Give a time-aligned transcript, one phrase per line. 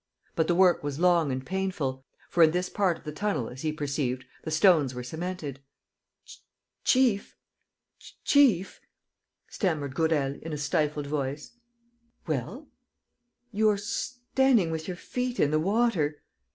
[0.35, 3.61] But the work was long and painful, for in this part of the tunnel, as
[3.61, 5.59] he perceived the stones were cemented.
[6.83, 7.35] "Chief...
[8.23, 8.81] chief,"
[9.47, 11.51] stammered Gourel, in a stifled voice....
[12.25, 12.67] "Well?"
[13.51, 16.23] "You are standing with your feet in the water."